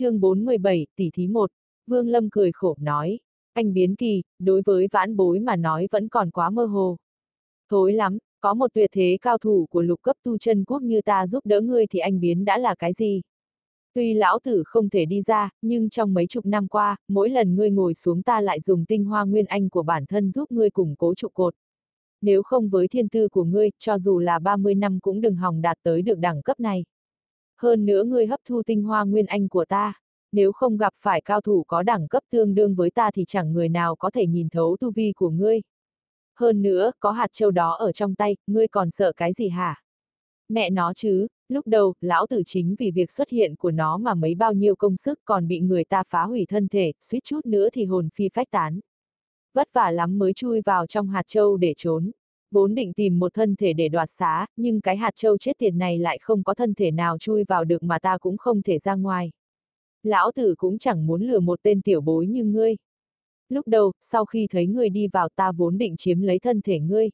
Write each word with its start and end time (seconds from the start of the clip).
chương 0.00 0.20
417, 0.20 0.86
tỷ 0.96 1.10
thí 1.14 1.28
1, 1.28 1.50
Vương 1.86 2.08
Lâm 2.08 2.30
cười 2.30 2.52
khổ 2.52 2.76
nói, 2.80 3.18
anh 3.52 3.72
biến 3.72 3.96
kỳ, 3.96 4.22
đối 4.38 4.62
với 4.66 4.86
vãn 4.92 5.16
bối 5.16 5.38
mà 5.40 5.56
nói 5.56 5.88
vẫn 5.90 6.08
còn 6.08 6.30
quá 6.30 6.50
mơ 6.50 6.64
hồ. 6.66 6.96
Thối 7.70 7.92
lắm, 7.92 8.18
có 8.40 8.54
một 8.54 8.70
tuyệt 8.74 8.90
thế 8.92 9.18
cao 9.22 9.38
thủ 9.38 9.66
của 9.70 9.82
lục 9.82 10.02
cấp 10.02 10.16
tu 10.22 10.38
chân 10.38 10.64
quốc 10.64 10.82
như 10.82 11.02
ta 11.02 11.26
giúp 11.26 11.46
đỡ 11.46 11.60
ngươi 11.60 11.86
thì 11.86 11.98
anh 11.98 12.20
biến 12.20 12.44
đã 12.44 12.58
là 12.58 12.74
cái 12.74 12.92
gì? 12.92 13.22
Tuy 13.94 14.14
lão 14.14 14.38
tử 14.42 14.62
không 14.66 14.88
thể 14.88 15.04
đi 15.04 15.22
ra, 15.22 15.50
nhưng 15.62 15.90
trong 15.90 16.14
mấy 16.14 16.26
chục 16.26 16.46
năm 16.46 16.68
qua, 16.68 16.96
mỗi 17.08 17.30
lần 17.30 17.54
ngươi 17.54 17.70
ngồi 17.70 17.94
xuống 17.94 18.22
ta 18.22 18.40
lại 18.40 18.60
dùng 18.60 18.84
tinh 18.84 19.04
hoa 19.04 19.24
nguyên 19.24 19.46
anh 19.46 19.68
của 19.68 19.82
bản 19.82 20.06
thân 20.06 20.32
giúp 20.32 20.52
ngươi 20.52 20.70
củng 20.70 20.94
cố 20.98 21.14
trụ 21.14 21.28
cột. 21.34 21.54
Nếu 22.22 22.42
không 22.42 22.68
với 22.68 22.88
thiên 22.88 23.08
tư 23.08 23.28
của 23.28 23.44
ngươi, 23.44 23.70
cho 23.78 23.98
dù 23.98 24.18
là 24.18 24.38
30 24.38 24.74
năm 24.74 25.00
cũng 25.00 25.20
đừng 25.20 25.36
hòng 25.36 25.62
đạt 25.62 25.78
tới 25.82 26.02
được 26.02 26.18
đẳng 26.18 26.42
cấp 26.42 26.60
này. 26.60 26.84
Hơn 27.62 27.86
nữa 27.86 28.04
ngươi 28.04 28.26
hấp 28.26 28.40
thu 28.48 28.62
tinh 28.66 28.82
hoa 28.82 29.04
nguyên 29.04 29.26
anh 29.26 29.48
của 29.48 29.64
ta. 29.64 29.94
Nếu 30.32 30.52
không 30.52 30.76
gặp 30.76 30.92
phải 30.96 31.20
cao 31.20 31.40
thủ 31.40 31.64
có 31.68 31.82
đẳng 31.82 32.08
cấp 32.08 32.22
tương 32.30 32.54
đương 32.54 32.74
với 32.74 32.90
ta 32.90 33.10
thì 33.14 33.24
chẳng 33.26 33.52
người 33.52 33.68
nào 33.68 33.96
có 33.96 34.10
thể 34.10 34.26
nhìn 34.26 34.48
thấu 34.48 34.76
tu 34.80 34.90
vi 34.90 35.12
của 35.16 35.30
ngươi. 35.30 35.60
Hơn 36.36 36.62
nữa, 36.62 36.92
có 37.00 37.10
hạt 37.10 37.32
châu 37.32 37.50
đó 37.50 37.72
ở 37.72 37.92
trong 37.92 38.14
tay, 38.14 38.36
ngươi 38.46 38.68
còn 38.68 38.90
sợ 38.90 39.12
cái 39.12 39.32
gì 39.32 39.48
hả? 39.48 39.82
Mẹ 40.48 40.70
nó 40.70 40.92
chứ, 40.94 41.26
lúc 41.48 41.66
đầu, 41.66 41.94
lão 42.00 42.26
tử 42.26 42.42
chính 42.46 42.74
vì 42.78 42.90
việc 42.90 43.10
xuất 43.10 43.28
hiện 43.30 43.56
của 43.56 43.70
nó 43.70 43.96
mà 43.96 44.14
mấy 44.14 44.34
bao 44.34 44.52
nhiêu 44.52 44.76
công 44.76 44.96
sức 44.96 45.20
còn 45.24 45.48
bị 45.48 45.60
người 45.60 45.84
ta 45.84 46.02
phá 46.08 46.22
hủy 46.24 46.46
thân 46.48 46.68
thể, 46.68 46.92
suýt 47.00 47.24
chút 47.24 47.46
nữa 47.46 47.68
thì 47.72 47.84
hồn 47.84 48.08
phi 48.14 48.28
phách 48.34 48.50
tán. 48.50 48.80
Vất 49.54 49.68
vả 49.72 49.90
lắm 49.90 50.18
mới 50.18 50.32
chui 50.32 50.60
vào 50.60 50.86
trong 50.86 51.08
hạt 51.08 51.26
châu 51.26 51.56
để 51.56 51.74
trốn. 51.76 52.10
Vốn 52.50 52.74
định 52.74 52.92
tìm 52.92 53.18
một 53.18 53.34
thân 53.34 53.56
thể 53.56 53.72
để 53.72 53.88
đoạt 53.88 54.08
xá, 54.10 54.46
nhưng 54.56 54.80
cái 54.80 54.96
hạt 54.96 55.10
châu 55.14 55.38
chết 55.38 55.58
tiệt 55.58 55.74
này 55.74 55.98
lại 55.98 56.18
không 56.22 56.42
có 56.42 56.54
thân 56.54 56.74
thể 56.74 56.90
nào 56.90 57.18
chui 57.18 57.44
vào 57.44 57.64
được 57.64 57.82
mà 57.82 57.98
ta 57.98 58.18
cũng 58.18 58.36
không 58.36 58.62
thể 58.62 58.78
ra 58.78 58.94
ngoài. 58.94 59.30
Lão 60.02 60.32
tử 60.34 60.54
cũng 60.58 60.78
chẳng 60.78 61.06
muốn 61.06 61.22
lừa 61.22 61.40
một 61.40 61.60
tên 61.62 61.82
tiểu 61.82 62.00
bối 62.00 62.26
như 62.26 62.44
ngươi. 62.44 62.76
Lúc 63.48 63.68
đầu, 63.68 63.92
sau 64.00 64.24
khi 64.24 64.46
thấy 64.50 64.66
ngươi 64.66 64.88
đi 64.88 65.08
vào 65.08 65.28
ta 65.36 65.52
vốn 65.52 65.78
định 65.78 65.96
chiếm 65.96 66.20
lấy 66.20 66.38
thân 66.38 66.60
thể 66.62 66.78
ngươi. 66.78 67.10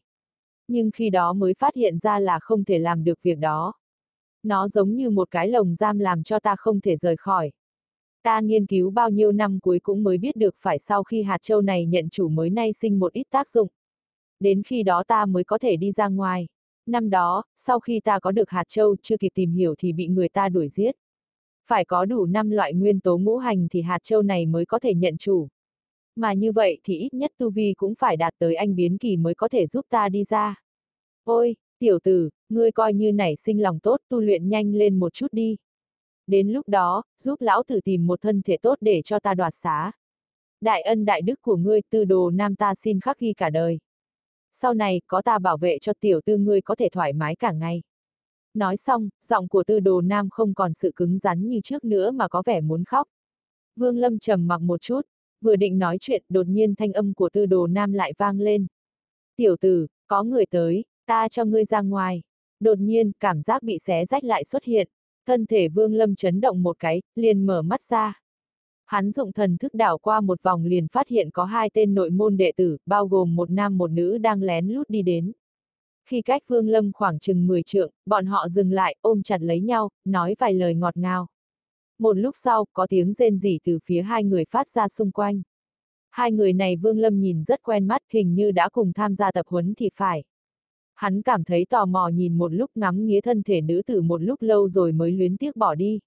Nhưng 0.68 0.90
khi 0.90 1.10
đó 1.10 1.32
mới 1.32 1.54
phát 1.54 1.74
hiện 1.74 1.98
ra 1.98 2.18
là 2.18 2.38
không 2.40 2.64
thể 2.64 2.78
làm 2.78 3.04
được 3.04 3.22
việc 3.22 3.38
đó. 3.38 3.74
Nó 4.42 4.68
giống 4.68 4.96
như 4.96 5.10
một 5.10 5.30
cái 5.30 5.48
lồng 5.48 5.74
giam 5.74 5.98
làm 5.98 6.22
cho 6.22 6.40
ta 6.40 6.56
không 6.56 6.80
thể 6.80 6.96
rời 6.96 7.16
khỏi. 7.16 7.52
Ta 8.22 8.40
nghiên 8.40 8.66
cứu 8.66 8.90
bao 8.90 9.10
nhiêu 9.10 9.32
năm 9.32 9.60
cuối 9.60 9.80
cũng 9.80 10.02
mới 10.02 10.18
biết 10.18 10.36
được 10.36 10.54
phải 10.58 10.78
sau 10.78 11.04
khi 11.04 11.22
hạt 11.22 11.38
châu 11.42 11.60
này 11.60 11.86
nhận 11.86 12.08
chủ 12.08 12.28
mới 12.28 12.50
nay 12.50 12.72
sinh 12.72 12.98
một 12.98 13.12
ít 13.12 13.26
tác 13.30 13.48
dụng. 13.48 13.68
Đến 14.40 14.62
khi 14.62 14.82
đó 14.82 15.02
ta 15.06 15.26
mới 15.26 15.44
có 15.44 15.58
thể 15.58 15.76
đi 15.76 15.92
ra 15.92 16.08
ngoài. 16.08 16.46
Năm 16.86 17.10
đó, 17.10 17.44
sau 17.56 17.80
khi 17.80 18.00
ta 18.00 18.18
có 18.18 18.32
được 18.32 18.50
hạt 18.50 18.64
châu 18.68 18.96
chưa 19.02 19.16
kịp 19.16 19.30
tìm 19.34 19.52
hiểu 19.52 19.74
thì 19.78 19.92
bị 19.92 20.06
người 20.06 20.28
ta 20.28 20.48
đuổi 20.48 20.68
giết. 20.68 20.96
Phải 21.68 21.84
có 21.84 22.04
đủ 22.04 22.26
5 22.26 22.50
loại 22.50 22.74
nguyên 22.74 23.00
tố 23.00 23.18
ngũ 23.18 23.36
hành 23.36 23.66
thì 23.70 23.82
hạt 23.82 23.98
châu 24.02 24.22
này 24.22 24.46
mới 24.46 24.66
có 24.66 24.78
thể 24.78 24.94
nhận 24.94 25.16
chủ. 25.16 25.48
Mà 26.16 26.32
như 26.32 26.52
vậy 26.52 26.78
thì 26.84 26.98
ít 26.98 27.14
nhất 27.14 27.32
tu 27.38 27.50
vi 27.50 27.74
cũng 27.76 27.94
phải 27.94 28.16
đạt 28.16 28.34
tới 28.38 28.54
anh 28.54 28.76
biến 28.76 28.98
kỳ 28.98 29.16
mới 29.16 29.34
có 29.34 29.48
thể 29.48 29.66
giúp 29.66 29.86
ta 29.88 30.08
đi 30.08 30.24
ra. 30.24 30.62
Ôi, 31.24 31.56
tiểu 31.78 31.98
tử, 32.02 32.30
ngươi 32.48 32.72
coi 32.72 32.94
như 32.94 33.12
nảy 33.12 33.36
sinh 33.36 33.62
lòng 33.62 33.78
tốt 33.78 34.00
tu 34.08 34.20
luyện 34.20 34.48
nhanh 34.48 34.74
lên 34.74 34.98
một 34.98 35.12
chút 35.12 35.32
đi. 35.32 35.56
Đến 36.26 36.48
lúc 36.48 36.68
đó, 36.68 37.02
giúp 37.18 37.40
lão 37.40 37.62
tử 37.66 37.80
tìm 37.84 38.06
một 38.06 38.20
thân 38.20 38.42
thể 38.42 38.56
tốt 38.62 38.78
để 38.80 39.02
cho 39.04 39.20
ta 39.20 39.34
đoạt 39.34 39.54
xá. 39.54 39.92
Đại 40.60 40.82
ân 40.82 41.04
đại 41.04 41.22
đức 41.22 41.42
của 41.42 41.56
ngươi 41.56 41.80
tư 41.90 42.04
đồ 42.04 42.30
nam 42.30 42.54
ta 42.54 42.74
xin 42.74 43.00
khắc 43.00 43.18
ghi 43.18 43.32
cả 43.32 43.50
đời. 43.50 43.78
Sau 44.60 44.74
này, 44.74 45.00
có 45.06 45.22
ta 45.22 45.38
bảo 45.38 45.56
vệ 45.56 45.78
cho 45.78 45.92
tiểu 46.00 46.20
tư 46.24 46.36
ngươi 46.36 46.60
có 46.60 46.74
thể 46.74 46.88
thoải 46.92 47.12
mái 47.12 47.36
cả 47.36 47.52
ngày. 47.52 47.82
Nói 48.54 48.76
xong, 48.76 49.08
giọng 49.24 49.48
của 49.48 49.64
tư 49.64 49.80
đồ 49.80 50.00
nam 50.00 50.28
không 50.30 50.54
còn 50.54 50.74
sự 50.74 50.92
cứng 50.96 51.18
rắn 51.18 51.48
như 51.48 51.60
trước 51.64 51.84
nữa 51.84 52.10
mà 52.10 52.28
có 52.28 52.42
vẻ 52.46 52.60
muốn 52.60 52.84
khóc. 52.84 53.08
Vương 53.76 53.98
Lâm 53.98 54.18
trầm 54.18 54.46
mặc 54.46 54.58
một 54.58 54.80
chút, 54.80 55.00
vừa 55.40 55.56
định 55.56 55.78
nói 55.78 55.96
chuyện, 56.00 56.22
đột 56.28 56.46
nhiên 56.46 56.74
thanh 56.74 56.92
âm 56.92 57.14
của 57.14 57.28
tư 57.32 57.46
đồ 57.46 57.66
nam 57.66 57.92
lại 57.92 58.12
vang 58.18 58.40
lên. 58.40 58.66
Tiểu 59.36 59.56
tử, 59.60 59.86
có 60.06 60.22
người 60.22 60.46
tới, 60.46 60.84
ta 61.06 61.28
cho 61.28 61.44
ngươi 61.44 61.64
ra 61.64 61.80
ngoài. 61.80 62.22
Đột 62.60 62.78
nhiên, 62.78 63.12
cảm 63.20 63.42
giác 63.42 63.62
bị 63.62 63.78
xé 63.78 64.06
rách 64.06 64.24
lại 64.24 64.44
xuất 64.44 64.64
hiện. 64.64 64.88
Thân 65.26 65.46
thể 65.46 65.68
vương 65.68 65.94
lâm 65.94 66.14
chấn 66.14 66.40
động 66.40 66.62
một 66.62 66.78
cái, 66.78 67.02
liền 67.14 67.46
mở 67.46 67.62
mắt 67.62 67.82
ra. 67.82 68.20
Hắn 68.86 69.12
dụng 69.12 69.32
thần 69.32 69.56
thức 69.58 69.74
đảo 69.74 69.98
qua 69.98 70.20
một 70.20 70.42
vòng 70.42 70.64
liền 70.64 70.88
phát 70.88 71.08
hiện 71.08 71.30
có 71.30 71.44
hai 71.44 71.70
tên 71.74 71.94
nội 71.94 72.10
môn 72.10 72.36
đệ 72.36 72.52
tử, 72.56 72.76
bao 72.86 73.06
gồm 73.06 73.36
một 73.36 73.50
nam 73.50 73.78
một 73.78 73.90
nữ 73.90 74.18
đang 74.18 74.42
lén 74.42 74.68
lút 74.68 74.90
đi 74.90 75.02
đến. 75.02 75.32
Khi 76.08 76.22
cách 76.22 76.42
vương 76.46 76.68
lâm 76.68 76.92
khoảng 76.92 77.18
chừng 77.18 77.46
10 77.46 77.62
trượng, 77.62 77.90
bọn 78.06 78.26
họ 78.26 78.48
dừng 78.48 78.72
lại, 78.72 78.96
ôm 79.00 79.22
chặt 79.22 79.42
lấy 79.42 79.60
nhau, 79.60 79.90
nói 80.04 80.34
vài 80.38 80.54
lời 80.54 80.74
ngọt 80.74 80.96
ngào. 80.96 81.26
Một 81.98 82.12
lúc 82.12 82.34
sau, 82.42 82.64
có 82.72 82.86
tiếng 82.86 83.12
rên 83.12 83.38
rỉ 83.38 83.58
từ 83.64 83.78
phía 83.84 84.02
hai 84.02 84.24
người 84.24 84.44
phát 84.44 84.68
ra 84.68 84.88
xung 84.88 85.10
quanh. 85.10 85.42
Hai 86.10 86.32
người 86.32 86.52
này 86.52 86.76
Vương 86.76 86.98
Lâm 86.98 87.20
nhìn 87.20 87.44
rất 87.44 87.62
quen 87.62 87.86
mắt, 87.86 88.02
hình 88.12 88.34
như 88.34 88.50
đã 88.50 88.68
cùng 88.68 88.92
tham 88.92 89.14
gia 89.14 89.32
tập 89.32 89.46
huấn 89.48 89.74
thì 89.76 89.90
phải. 89.94 90.24
Hắn 90.94 91.22
cảm 91.22 91.44
thấy 91.44 91.66
tò 91.70 91.84
mò 91.84 92.08
nhìn 92.08 92.38
một 92.38 92.52
lúc 92.52 92.70
ngắm 92.74 93.06
nghía 93.06 93.20
thân 93.20 93.42
thể 93.42 93.60
nữ 93.60 93.82
tử 93.86 94.02
một 94.02 94.22
lúc 94.22 94.42
lâu 94.42 94.68
rồi 94.68 94.92
mới 94.92 95.12
luyến 95.12 95.36
tiếc 95.36 95.56
bỏ 95.56 95.74
đi. 95.74 96.00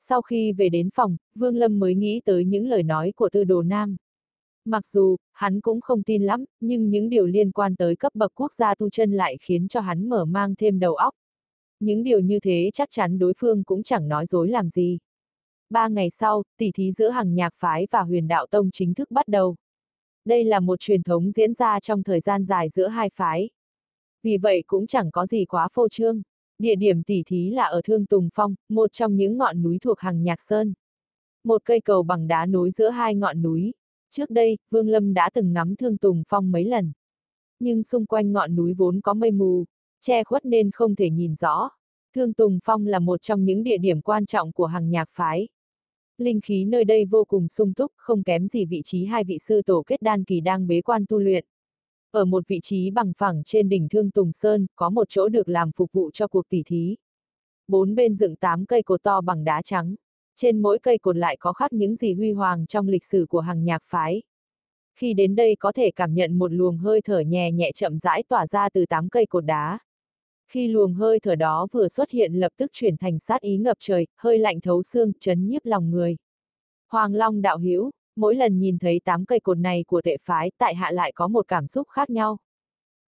Sau 0.00 0.22
khi 0.22 0.52
về 0.52 0.68
đến 0.68 0.88
phòng, 0.94 1.16
Vương 1.34 1.56
Lâm 1.56 1.78
mới 1.78 1.94
nghĩ 1.94 2.20
tới 2.24 2.44
những 2.44 2.66
lời 2.66 2.82
nói 2.82 3.12
của 3.16 3.28
tư 3.28 3.44
đồ 3.44 3.62
nam. 3.62 3.96
Mặc 4.64 4.86
dù, 4.86 5.16
hắn 5.32 5.60
cũng 5.60 5.80
không 5.80 6.02
tin 6.02 6.22
lắm, 6.22 6.44
nhưng 6.60 6.90
những 6.90 7.08
điều 7.08 7.26
liên 7.26 7.50
quan 7.50 7.76
tới 7.76 7.96
cấp 7.96 8.14
bậc 8.14 8.32
quốc 8.34 8.52
gia 8.52 8.74
tu 8.74 8.90
chân 8.90 9.12
lại 9.12 9.36
khiến 9.40 9.68
cho 9.68 9.80
hắn 9.80 10.08
mở 10.08 10.24
mang 10.24 10.54
thêm 10.54 10.78
đầu 10.78 10.94
óc. 10.94 11.14
Những 11.80 12.02
điều 12.02 12.20
như 12.20 12.40
thế 12.40 12.70
chắc 12.72 12.88
chắn 12.90 13.18
đối 13.18 13.32
phương 13.38 13.64
cũng 13.64 13.82
chẳng 13.82 14.08
nói 14.08 14.26
dối 14.26 14.48
làm 14.48 14.70
gì. 14.70 14.98
Ba 15.70 15.88
ngày 15.88 16.10
sau, 16.10 16.42
tỷ 16.56 16.70
thí 16.74 16.92
giữa 16.92 17.08
hàng 17.10 17.34
nhạc 17.34 17.54
phái 17.56 17.86
và 17.90 18.02
huyền 18.02 18.28
đạo 18.28 18.46
tông 18.50 18.70
chính 18.70 18.94
thức 18.94 19.10
bắt 19.10 19.28
đầu. 19.28 19.56
Đây 20.24 20.44
là 20.44 20.60
một 20.60 20.80
truyền 20.80 21.02
thống 21.02 21.32
diễn 21.32 21.54
ra 21.54 21.80
trong 21.80 22.02
thời 22.02 22.20
gian 22.20 22.44
dài 22.44 22.68
giữa 22.68 22.88
hai 22.88 23.10
phái. 23.14 23.50
Vì 24.22 24.36
vậy 24.36 24.64
cũng 24.66 24.86
chẳng 24.86 25.10
có 25.10 25.26
gì 25.26 25.44
quá 25.44 25.68
phô 25.72 25.88
trương. 25.88 26.22
Địa 26.58 26.74
điểm 26.74 27.02
tỷ 27.02 27.22
thí 27.26 27.50
là 27.50 27.64
ở 27.64 27.80
Thương 27.84 28.06
Tùng 28.06 28.28
Phong, 28.34 28.54
một 28.68 28.92
trong 28.92 29.16
những 29.16 29.38
ngọn 29.38 29.62
núi 29.62 29.78
thuộc 29.82 29.98
hàng 29.98 30.22
nhạc 30.22 30.40
sơn. 30.40 30.74
Một 31.44 31.62
cây 31.64 31.80
cầu 31.80 32.02
bằng 32.02 32.26
đá 32.28 32.46
nối 32.46 32.70
giữa 32.70 32.88
hai 32.88 33.14
ngọn 33.14 33.42
núi. 33.42 33.74
Trước 34.10 34.30
đây, 34.30 34.58
Vương 34.70 34.88
Lâm 34.88 35.14
đã 35.14 35.30
từng 35.34 35.52
ngắm 35.52 35.76
Thương 35.76 35.96
Tùng 35.96 36.22
Phong 36.28 36.52
mấy 36.52 36.64
lần. 36.64 36.92
Nhưng 37.60 37.82
xung 37.82 38.06
quanh 38.06 38.32
ngọn 38.32 38.56
núi 38.56 38.74
vốn 38.74 39.00
có 39.00 39.14
mây 39.14 39.30
mù, 39.30 39.64
che 40.00 40.24
khuất 40.24 40.44
nên 40.44 40.70
không 40.70 40.94
thể 40.94 41.10
nhìn 41.10 41.34
rõ. 41.34 41.70
Thương 42.14 42.32
Tùng 42.32 42.58
Phong 42.64 42.86
là 42.86 42.98
một 42.98 43.22
trong 43.22 43.44
những 43.44 43.62
địa 43.62 43.78
điểm 43.78 44.00
quan 44.00 44.26
trọng 44.26 44.52
của 44.52 44.66
hàng 44.66 44.90
nhạc 44.90 45.08
phái. 45.12 45.48
Linh 46.18 46.40
khí 46.40 46.64
nơi 46.64 46.84
đây 46.84 47.04
vô 47.04 47.24
cùng 47.24 47.48
sung 47.48 47.74
túc, 47.74 47.92
không 47.96 48.22
kém 48.22 48.48
gì 48.48 48.64
vị 48.64 48.82
trí 48.84 49.04
hai 49.04 49.24
vị 49.24 49.38
sư 49.38 49.62
tổ 49.62 49.82
kết 49.86 50.02
đan 50.02 50.24
kỳ 50.24 50.40
đang 50.40 50.66
bế 50.66 50.80
quan 50.80 51.04
tu 51.08 51.18
luyện. 51.18 51.44
Ở 52.14 52.24
một 52.24 52.48
vị 52.48 52.60
trí 52.62 52.90
bằng 52.90 53.12
phẳng 53.18 53.42
trên 53.44 53.68
đỉnh 53.68 53.88
Thương 53.88 54.10
Tùng 54.10 54.32
Sơn, 54.32 54.66
có 54.76 54.90
một 54.90 55.08
chỗ 55.08 55.28
được 55.28 55.48
làm 55.48 55.72
phục 55.72 55.92
vụ 55.92 56.10
cho 56.10 56.28
cuộc 56.28 56.48
tỉ 56.48 56.62
thí. 56.66 56.96
Bốn 57.68 57.94
bên 57.94 58.14
dựng 58.14 58.36
tám 58.36 58.66
cây 58.66 58.82
cột 58.82 59.02
to 59.02 59.20
bằng 59.20 59.44
đá 59.44 59.62
trắng. 59.62 59.94
Trên 60.36 60.62
mỗi 60.62 60.78
cây 60.78 60.98
cột 60.98 61.16
lại 61.16 61.36
có 61.40 61.52
khắc 61.52 61.72
những 61.72 61.96
gì 61.96 62.14
huy 62.14 62.32
hoàng 62.32 62.66
trong 62.66 62.88
lịch 62.88 63.04
sử 63.04 63.26
của 63.28 63.40
hàng 63.40 63.64
nhạc 63.64 63.82
phái. 63.84 64.22
Khi 64.98 65.14
đến 65.14 65.34
đây 65.34 65.56
có 65.60 65.72
thể 65.72 65.90
cảm 65.90 66.14
nhận 66.14 66.38
một 66.38 66.52
luồng 66.52 66.78
hơi 66.78 67.00
thở 67.04 67.20
nhẹ 67.20 67.52
nhẹ 67.52 67.70
chậm 67.74 67.98
rãi 67.98 68.22
tỏa 68.28 68.46
ra 68.46 68.68
từ 68.68 68.86
tám 68.86 69.08
cây 69.08 69.26
cột 69.26 69.44
đá. 69.44 69.78
Khi 70.48 70.68
luồng 70.68 70.94
hơi 70.94 71.20
thở 71.20 71.34
đó 71.34 71.66
vừa 71.72 71.88
xuất 71.88 72.10
hiện 72.10 72.32
lập 72.34 72.52
tức 72.56 72.70
chuyển 72.72 72.96
thành 72.96 73.18
sát 73.18 73.40
ý 73.40 73.56
ngập 73.56 73.76
trời, 73.80 74.06
hơi 74.16 74.38
lạnh 74.38 74.60
thấu 74.60 74.82
xương, 74.82 75.12
chấn 75.20 75.46
nhiếp 75.46 75.66
lòng 75.66 75.90
người. 75.90 76.16
Hoàng 76.88 77.14
Long 77.14 77.42
đạo 77.42 77.58
hữu 77.58 77.90
mỗi 78.16 78.34
lần 78.34 78.58
nhìn 78.58 78.78
thấy 78.78 79.00
tám 79.04 79.24
cây 79.24 79.40
cột 79.40 79.58
này 79.58 79.84
của 79.86 80.02
tệ 80.02 80.16
phái, 80.22 80.50
tại 80.58 80.74
hạ 80.74 80.90
lại 80.90 81.12
có 81.12 81.28
một 81.28 81.48
cảm 81.48 81.66
xúc 81.66 81.88
khác 81.88 82.10
nhau. 82.10 82.38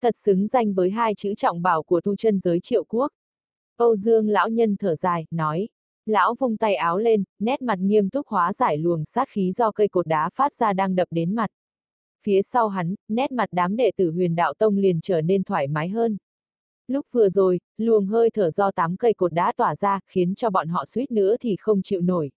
Thật 0.02 0.16
xứng 0.16 0.48
danh 0.48 0.74
với 0.74 0.90
hai 0.90 1.16
chữ 1.16 1.34
trọng 1.38 1.62
bảo 1.62 1.84
của 1.84 2.02
tu 2.02 2.16
chân 2.16 2.40
giới 2.40 2.60
triệu 2.60 2.84
quốc. 2.84 3.12
Âu 3.78 3.96
Dương 3.96 4.30
lão 4.30 4.50
nhân 4.50 4.76
thở 4.80 4.96
dài, 4.96 5.26
nói. 5.32 5.68
Lão 6.06 6.36
vung 6.40 6.58
tay 6.58 6.76
áo 6.76 6.98
lên, 6.98 7.24
nét 7.40 7.62
mặt 7.62 7.80
nghiêm 7.80 8.10
túc 8.10 8.28
hóa 8.28 8.54
giải 8.54 8.78
luồng 8.78 9.06
sát 9.06 9.30
khí 9.30 9.52
do 9.52 9.72
cây 9.72 9.88
cột 9.88 10.08
đá 10.08 10.30
phát 10.34 10.54
ra 10.54 10.74
đang 10.74 10.96
đập 10.96 11.08
đến 11.12 11.36
mặt. 11.36 11.50
Phía 12.24 12.42
sau 12.42 12.68
hắn, 12.68 12.96
nét 13.08 13.32
mặt 13.32 13.50
đám 13.52 13.76
đệ 13.76 13.92
tử 13.98 14.12
huyền 14.12 14.36
đạo 14.36 14.54
tông 14.58 14.78
liền 14.78 15.02
trở 15.02 15.22
nên 15.22 15.44
thoải 15.44 15.68
mái 15.68 15.90
hơn. 15.90 16.18
Lúc 16.88 17.06
vừa 17.12 17.30
rồi, 17.30 17.60
luồng 17.78 18.06
hơi 18.06 18.30
thở 18.30 18.52
do 18.52 18.72
tám 18.72 18.98
cây 18.98 19.14
cột 19.14 19.34
đá 19.34 19.54
tỏa 19.58 19.76
ra, 19.76 20.00
khiến 20.08 20.36
cho 20.36 20.50
bọn 20.50 20.68
họ 20.68 20.86
suýt 20.86 21.12
nữa 21.12 21.36
thì 21.42 21.56
không 21.60 21.82
chịu 21.82 22.02
nổi. 22.02 22.32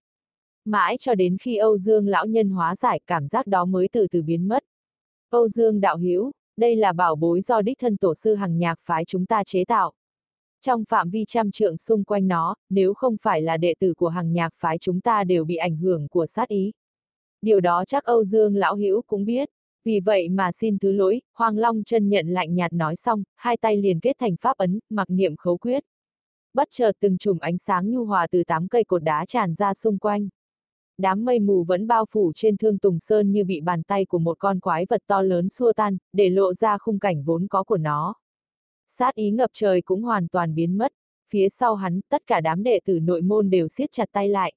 Mãi 0.71 0.97
cho 0.99 1.15
đến 1.15 1.37
khi 1.41 1.55
Âu 1.55 1.77
Dương 1.77 2.07
lão 2.07 2.25
nhân 2.25 2.49
hóa 2.49 2.75
giải 2.75 2.99
cảm 3.07 3.27
giác 3.27 3.47
đó 3.47 3.65
mới 3.65 3.87
từ 3.91 4.07
từ 4.11 4.21
biến 4.21 4.47
mất. 4.47 4.63
Âu 5.29 5.47
Dương 5.47 5.81
đạo 5.81 5.97
hữu 5.97 6.31
đây 6.57 6.75
là 6.75 6.93
bảo 6.93 7.15
bối 7.15 7.41
do 7.41 7.61
đích 7.61 7.79
thân 7.79 7.97
tổ 7.97 8.15
sư 8.15 8.35
hằng 8.35 8.57
nhạc 8.57 8.79
phái 8.81 9.05
chúng 9.05 9.25
ta 9.25 9.43
chế 9.43 9.65
tạo. 9.65 9.93
Trong 10.61 10.83
phạm 10.89 11.09
vi 11.09 11.25
trăm 11.27 11.51
trượng 11.51 11.77
xung 11.77 12.03
quanh 12.03 12.27
nó, 12.27 12.55
nếu 12.69 12.93
không 12.93 13.17
phải 13.21 13.41
là 13.41 13.57
đệ 13.57 13.73
tử 13.79 13.93
của 13.93 14.07
hằng 14.07 14.33
nhạc 14.33 14.53
phái 14.55 14.77
chúng 14.77 15.01
ta 15.01 15.23
đều 15.23 15.45
bị 15.45 15.55
ảnh 15.55 15.77
hưởng 15.77 16.07
của 16.07 16.25
sát 16.25 16.47
ý. 16.47 16.71
Điều 17.41 17.59
đó 17.59 17.83
chắc 17.85 18.03
Âu 18.03 18.23
Dương 18.23 18.55
lão 18.55 18.75
hữu 18.75 19.01
cũng 19.01 19.25
biết. 19.25 19.49
Vì 19.85 19.99
vậy 19.99 20.29
mà 20.29 20.51
xin 20.51 20.79
thứ 20.79 20.91
lỗi, 20.91 21.21
Hoàng 21.33 21.57
Long 21.57 21.83
chân 21.83 22.09
nhận 22.09 22.27
lạnh 22.27 22.55
nhạt 22.55 22.73
nói 22.73 22.95
xong, 22.95 23.23
hai 23.35 23.57
tay 23.57 23.77
liền 23.77 23.99
kết 23.99 24.15
thành 24.19 24.35
pháp 24.41 24.57
ấn, 24.57 24.79
mặc 24.89 25.09
niệm 25.09 25.35
khấu 25.35 25.57
quyết. 25.57 25.83
Bất 26.53 26.67
chợt 26.71 26.91
từng 26.99 27.17
chùm 27.17 27.39
ánh 27.39 27.57
sáng 27.57 27.91
nhu 27.91 28.05
hòa 28.05 28.27
từ 28.31 28.43
tám 28.43 28.67
cây 28.67 28.83
cột 28.83 29.03
đá 29.03 29.25
tràn 29.25 29.53
ra 29.53 29.73
xung 29.73 29.97
quanh 29.97 30.29
đám 30.99 31.25
mây 31.25 31.39
mù 31.39 31.63
vẫn 31.63 31.87
bao 31.87 32.05
phủ 32.05 32.31
trên 32.35 32.57
thương 32.57 32.77
Tùng 32.77 32.99
Sơn 32.99 33.31
như 33.31 33.43
bị 33.43 33.61
bàn 33.61 33.83
tay 33.83 34.05
của 34.05 34.19
một 34.19 34.39
con 34.39 34.59
quái 34.59 34.85
vật 34.89 35.03
to 35.07 35.21
lớn 35.21 35.49
xua 35.49 35.73
tan, 35.73 35.97
để 36.13 36.29
lộ 36.29 36.53
ra 36.53 36.77
khung 36.77 36.99
cảnh 36.99 37.23
vốn 37.23 37.47
có 37.47 37.63
của 37.63 37.77
nó. 37.77 38.15
Sát 38.87 39.15
ý 39.15 39.31
ngập 39.31 39.49
trời 39.53 39.81
cũng 39.81 40.01
hoàn 40.01 40.27
toàn 40.27 40.55
biến 40.55 40.77
mất, 40.77 40.91
phía 41.29 41.49
sau 41.49 41.75
hắn, 41.75 42.01
tất 42.09 42.21
cả 42.27 42.41
đám 42.41 42.63
đệ 42.63 42.79
tử 42.85 42.99
nội 42.99 43.21
môn 43.21 43.49
đều 43.49 43.67
siết 43.67 43.91
chặt 43.91 44.09
tay 44.11 44.29
lại. 44.29 44.53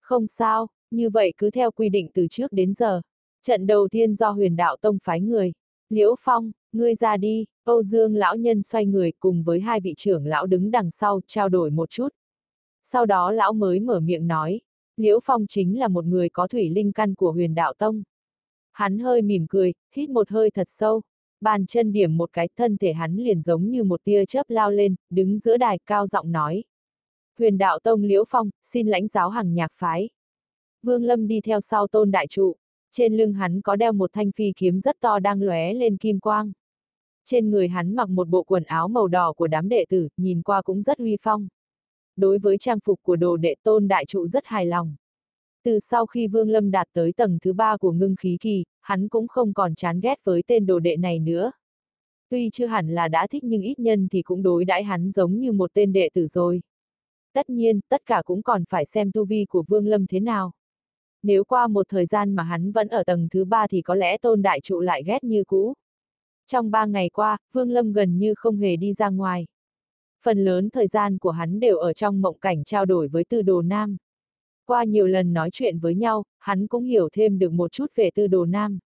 Không 0.00 0.26
sao, 0.26 0.66
như 0.90 1.10
vậy 1.10 1.32
cứ 1.36 1.50
theo 1.50 1.70
quy 1.70 1.88
định 1.88 2.08
từ 2.14 2.26
trước 2.30 2.52
đến 2.52 2.74
giờ. 2.74 3.00
Trận 3.42 3.66
đầu 3.66 3.88
tiên 3.90 4.14
do 4.14 4.30
huyền 4.30 4.56
đạo 4.56 4.76
tông 4.80 4.98
phái 5.04 5.20
người. 5.20 5.52
Liễu 5.88 6.14
Phong, 6.20 6.52
ngươi 6.72 6.94
ra 6.94 7.16
đi, 7.16 7.46
Âu 7.64 7.82
Dương 7.82 8.14
lão 8.14 8.36
nhân 8.36 8.62
xoay 8.62 8.86
người 8.86 9.12
cùng 9.20 9.42
với 9.42 9.60
hai 9.60 9.80
vị 9.80 9.94
trưởng 9.96 10.26
lão 10.26 10.46
đứng 10.46 10.70
đằng 10.70 10.90
sau, 10.90 11.20
trao 11.26 11.48
đổi 11.48 11.70
một 11.70 11.90
chút. 11.90 12.08
Sau 12.82 13.06
đó 13.06 13.32
lão 13.32 13.52
mới 13.52 13.80
mở 13.80 14.00
miệng 14.00 14.26
nói, 14.26 14.60
Liễu 14.96 15.20
Phong 15.24 15.46
chính 15.46 15.78
là 15.78 15.88
một 15.88 16.04
người 16.04 16.28
có 16.28 16.48
thủy 16.48 16.70
linh 16.70 16.92
căn 16.92 17.14
của 17.14 17.32
huyền 17.32 17.54
đạo 17.54 17.72
tông. 17.78 18.02
Hắn 18.72 18.98
hơi 18.98 19.22
mỉm 19.22 19.46
cười, 19.48 19.72
hít 19.94 20.10
một 20.10 20.30
hơi 20.30 20.50
thật 20.50 20.68
sâu, 20.70 21.02
bàn 21.40 21.66
chân 21.66 21.92
điểm 21.92 22.16
một 22.16 22.32
cái 22.32 22.48
thân 22.56 22.76
thể 22.76 22.92
hắn 22.92 23.16
liền 23.16 23.42
giống 23.42 23.70
như 23.70 23.84
một 23.84 24.04
tia 24.04 24.24
chớp 24.24 24.50
lao 24.50 24.70
lên, 24.70 24.94
đứng 25.10 25.38
giữa 25.38 25.56
đài 25.56 25.78
cao 25.86 26.06
giọng 26.06 26.32
nói. 26.32 26.64
Huyền 27.38 27.58
đạo 27.58 27.78
tông 27.78 28.02
Liễu 28.02 28.24
Phong, 28.28 28.50
xin 28.62 28.86
lãnh 28.86 29.08
giáo 29.08 29.30
hàng 29.30 29.54
nhạc 29.54 29.72
phái. 29.74 30.08
Vương 30.82 31.04
Lâm 31.04 31.26
đi 31.28 31.40
theo 31.40 31.60
sau 31.60 31.86
tôn 31.86 32.10
đại 32.10 32.26
trụ, 32.26 32.56
trên 32.90 33.16
lưng 33.16 33.32
hắn 33.32 33.60
có 33.60 33.76
đeo 33.76 33.92
một 33.92 34.10
thanh 34.12 34.32
phi 34.32 34.52
kiếm 34.56 34.80
rất 34.80 34.96
to 35.00 35.18
đang 35.18 35.42
lóe 35.42 35.74
lên 35.74 35.96
kim 35.96 36.20
quang. 36.20 36.52
Trên 37.24 37.50
người 37.50 37.68
hắn 37.68 37.94
mặc 37.94 38.08
một 38.08 38.28
bộ 38.28 38.42
quần 38.42 38.64
áo 38.64 38.88
màu 38.88 39.08
đỏ 39.08 39.32
của 39.32 39.46
đám 39.46 39.68
đệ 39.68 39.84
tử, 39.88 40.08
nhìn 40.16 40.42
qua 40.42 40.62
cũng 40.62 40.82
rất 40.82 40.98
uy 40.98 41.16
phong. 41.22 41.48
Đối 42.16 42.38
với 42.38 42.58
trang 42.58 42.78
phục 42.84 43.02
của 43.02 43.16
đồ 43.16 43.36
đệ 43.36 43.54
tôn 43.62 43.88
đại 43.88 44.04
trụ 44.06 44.26
rất 44.26 44.46
hài 44.46 44.66
lòng. 44.66 44.96
Từ 45.64 45.80
sau 45.80 46.06
khi 46.06 46.26
Vương 46.26 46.50
Lâm 46.50 46.70
đạt 46.70 46.88
tới 46.92 47.12
tầng 47.12 47.38
thứ 47.42 47.52
ba 47.52 47.76
của 47.76 47.92
ngưng 47.92 48.16
khí 48.16 48.36
kỳ, 48.40 48.64
hắn 48.80 49.08
cũng 49.08 49.28
không 49.28 49.54
còn 49.54 49.74
chán 49.74 50.00
ghét 50.00 50.24
với 50.24 50.42
tên 50.46 50.66
đồ 50.66 50.78
đệ 50.78 50.96
này 50.96 51.18
nữa. 51.18 51.52
Tuy 52.30 52.50
chưa 52.52 52.66
hẳn 52.66 52.88
là 52.88 53.08
đã 53.08 53.26
thích 53.30 53.44
nhưng 53.44 53.62
ít 53.62 53.78
nhân 53.78 54.08
thì 54.10 54.22
cũng 54.22 54.42
đối 54.42 54.64
đãi 54.64 54.84
hắn 54.84 55.10
giống 55.10 55.38
như 55.38 55.52
một 55.52 55.70
tên 55.74 55.92
đệ 55.92 56.08
tử 56.14 56.26
rồi. 56.26 56.62
Tất 57.32 57.50
nhiên, 57.50 57.80
tất 57.88 58.02
cả 58.06 58.22
cũng 58.24 58.42
còn 58.42 58.64
phải 58.68 58.84
xem 58.84 59.10
tu 59.12 59.24
vi 59.24 59.44
của 59.48 59.64
Vương 59.68 59.86
Lâm 59.86 60.06
thế 60.06 60.20
nào. 60.20 60.52
Nếu 61.22 61.44
qua 61.44 61.66
một 61.66 61.86
thời 61.88 62.06
gian 62.06 62.34
mà 62.34 62.42
hắn 62.42 62.72
vẫn 62.72 62.88
ở 62.88 63.04
tầng 63.04 63.28
thứ 63.30 63.44
ba 63.44 63.66
thì 63.66 63.82
có 63.82 63.94
lẽ 63.94 64.18
tôn 64.18 64.42
đại 64.42 64.60
trụ 64.60 64.80
lại 64.80 65.02
ghét 65.06 65.24
như 65.24 65.44
cũ. 65.44 65.74
Trong 66.46 66.70
ba 66.70 66.86
ngày 66.86 67.10
qua, 67.10 67.38
Vương 67.52 67.70
Lâm 67.70 67.92
gần 67.92 68.18
như 68.18 68.34
không 68.36 68.56
hề 68.56 68.76
đi 68.76 68.92
ra 68.92 69.08
ngoài. 69.08 69.46
Phần 70.22 70.44
lớn 70.44 70.70
thời 70.70 70.86
gian 70.86 71.18
của 71.18 71.30
hắn 71.30 71.60
đều 71.60 71.78
ở 71.78 71.92
trong 71.92 72.20
mộng 72.20 72.38
cảnh 72.38 72.64
trao 72.64 72.86
đổi 72.86 73.08
với 73.08 73.24
tư 73.24 73.42
đồ 73.42 73.62
nam. 73.62 73.96
Qua 74.66 74.84
nhiều 74.84 75.06
lần 75.06 75.32
nói 75.32 75.50
chuyện 75.52 75.78
với 75.78 75.94
nhau, 75.94 76.24
hắn 76.38 76.66
cũng 76.66 76.84
hiểu 76.84 77.08
thêm 77.12 77.38
được 77.38 77.52
một 77.52 77.72
chút 77.72 77.86
về 77.94 78.10
tư 78.14 78.26
đồ 78.26 78.46
nam. 78.46 78.78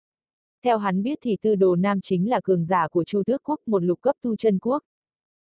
Theo 0.64 0.78
hắn 0.78 1.02
biết 1.02 1.18
thì 1.22 1.36
tư 1.42 1.54
đồ 1.54 1.76
nam 1.76 2.00
chính 2.00 2.30
là 2.30 2.40
cường 2.44 2.64
giả 2.64 2.88
của 2.88 3.04
Chu 3.04 3.22
Tước 3.26 3.42
Quốc 3.44 3.60
một 3.66 3.82
lục 3.82 4.00
cấp 4.00 4.16
tu 4.22 4.36
chân 4.36 4.58
quốc. 4.58 4.82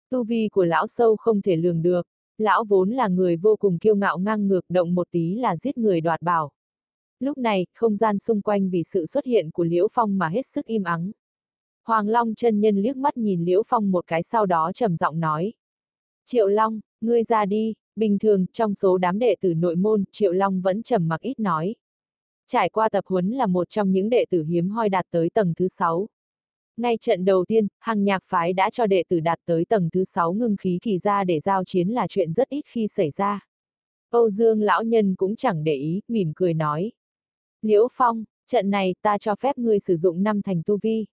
Tu 0.09 0.23
vi 0.23 0.49
của 0.51 0.65
lão 0.65 0.87
sâu 0.87 1.15
không 1.15 1.41
thể 1.41 1.55
lường 1.55 1.81
được, 1.81 2.07
lão 2.37 2.63
vốn 2.63 2.89
là 2.89 3.07
người 3.07 3.35
vô 3.35 3.55
cùng 3.55 3.79
kiêu 3.79 3.95
ngạo 3.95 4.17
ngang 4.17 4.47
ngược 4.47 4.65
động 4.69 4.95
một 4.95 5.07
tí 5.11 5.35
là 5.35 5.55
giết 5.57 5.77
người 5.77 6.01
đoạt 6.01 6.21
bảo. 6.21 6.51
Lúc 7.19 7.37
này, 7.37 7.65
không 7.75 7.97
gian 7.97 8.19
xung 8.19 8.41
quanh 8.41 8.69
vì 8.69 8.83
sự 8.83 9.05
xuất 9.05 9.25
hiện 9.25 9.51
của 9.51 9.63
Liễu 9.63 9.87
Phong 9.91 10.17
mà 10.17 10.29
hết 10.29 10.45
sức 10.45 10.65
im 10.65 10.83
ắng. 10.83 11.11
Hoàng 11.85 12.07
Long 12.07 12.35
chân 12.35 12.59
nhân 12.59 12.77
liếc 12.77 12.97
mắt 12.97 13.17
nhìn 13.17 13.45
Liễu 13.45 13.63
Phong 13.67 13.91
một 13.91 14.07
cái 14.07 14.23
sau 14.23 14.45
đó 14.45 14.71
trầm 14.73 14.97
giọng 14.97 15.19
nói. 15.19 15.53
Triệu 16.31 16.47
Long, 16.47 16.79
ngươi 17.01 17.23
ra 17.23 17.45
đi, 17.45 17.73
bình 17.95 18.19
thường, 18.19 18.45
trong 18.53 18.75
số 18.75 18.97
đám 18.97 19.19
đệ 19.19 19.35
tử 19.41 19.53
nội 19.53 19.75
môn, 19.75 20.03
Triệu 20.11 20.31
Long 20.31 20.61
vẫn 20.61 20.83
trầm 20.83 21.07
mặc 21.07 21.21
ít 21.21 21.39
nói. 21.39 21.75
Trải 22.47 22.69
qua 22.69 22.89
tập 22.89 23.05
huấn 23.07 23.29
là 23.29 23.45
một 23.45 23.69
trong 23.69 23.91
những 23.91 24.09
đệ 24.09 24.25
tử 24.29 24.43
hiếm 24.43 24.69
hoi 24.69 24.89
đạt 24.89 25.05
tới 25.11 25.29
tầng 25.29 25.53
thứ 25.57 25.67
6. 25.67 26.07
Ngay 26.77 26.97
trận 26.97 27.25
đầu 27.25 27.45
tiên, 27.45 27.67
hàng 27.79 28.03
nhạc 28.03 28.23
phái 28.25 28.53
đã 28.53 28.69
cho 28.69 28.87
đệ 28.87 29.03
tử 29.09 29.19
đạt 29.19 29.39
tới 29.45 29.65
tầng 29.65 29.89
thứ 29.93 30.03
6 30.03 30.33
ngưng 30.33 30.55
khí 30.55 30.79
kỳ 30.81 30.97
ra 30.97 31.23
để 31.23 31.39
giao 31.39 31.63
chiến 31.63 31.89
là 31.89 32.07
chuyện 32.07 32.33
rất 32.33 32.49
ít 32.49 32.61
khi 32.65 32.87
xảy 32.87 33.11
ra. 33.11 33.45
Âu 34.09 34.29
Dương 34.29 34.61
lão 34.61 34.83
nhân 34.83 35.15
cũng 35.15 35.35
chẳng 35.35 35.63
để 35.63 35.75
ý, 35.75 36.01
mỉm 36.07 36.31
cười 36.35 36.53
nói. 36.53 36.91
Liễu 37.61 37.87
Phong, 37.91 38.23
trận 38.47 38.69
này 38.69 38.95
ta 39.01 39.17
cho 39.17 39.35
phép 39.35 39.57
ngươi 39.57 39.79
sử 39.79 39.97
dụng 39.97 40.23
năm 40.23 40.41
thành 40.41 40.61
tu 40.65 40.77
vi. 40.81 41.05